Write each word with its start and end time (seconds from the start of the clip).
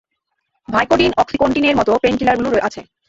Vicodin, 0.67 1.11
অক্সিকোন্টিনের 1.17 1.75
মতো 1.75 1.91
পেইনকিলারগুলো 2.01 2.49
আছে। 2.63 2.81